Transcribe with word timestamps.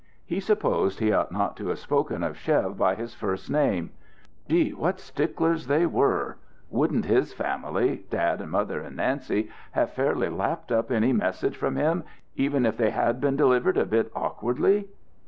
He 0.25 0.39
supposed 0.39 0.99
he 0.99 1.11
ought 1.11 1.31
not 1.31 1.55
to 1.57 1.67
have 1.67 1.77
spoken 1.77 2.23
of 2.23 2.35
Chev 2.35 2.75
by 2.75 2.95
his 2.95 3.13
first 3.13 3.51
name. 3.51 3.91
Gee, 4.49 4.73
what 4.73 4.99
sticklers 4.99 5.67
they 5.67 5.85
were! 5.85 6.37
Wouldn't 6.71 7.05
his 7.05 7.33
family 7.33 8.05
dad 8.09 8.41
and 8.41 8.49
mother 8.49 8.81
and 8.81 8.95
Nancy 8.95 9.51
have 9.73 9.93
fairly 9.93 10.29
lapped 10.29 10.71
up 10.71 10.89
any 10.89 11.13
messages 11.13 11.55
from 11.55 11.75
him, 11.75 12.03
even 12.35 12.65
if 12.65 12.77
they 12.77 12.89
had 12.89 13.21
been 13.21 13.35
delivered 13.35 13.77
a 13.77 13.85
bit 13.85 14.11
awkwardly? 14.15 14.87